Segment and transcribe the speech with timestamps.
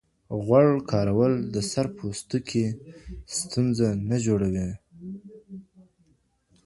[0.45, 2.65] غوړ کارول د سر پوستکي
[3.37, 4.67] ستونزه نه جوړوي.